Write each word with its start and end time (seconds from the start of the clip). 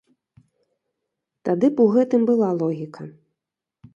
Тады 1.49 1.69
б 1.75 1.85
у 1.85 1.93
гэтым 1.97 2.21
была 2.29 2.49
логіка. 2.61 3.03